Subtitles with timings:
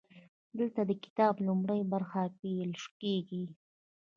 [0.59, 3.45] دلته د کتاب لومړۍ برخه پیل کیږي.